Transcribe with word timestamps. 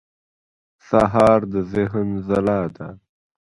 سهار 0.87 1.39
د 1.53 1.53
ذهن 1.73 2.07
ځلا 2.27 2.61
ده. 2.75 2.87